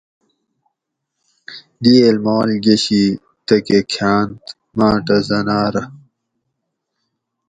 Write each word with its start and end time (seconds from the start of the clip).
دئیل 1.83 2.17
مال 2.25 2.49
گۤشی 2.63 3.03
تکہ 3.47 3.79
کھاۤنت 3.91 4.43
ماٹہ 4.77 5.17
زنارہ 5.27 5.83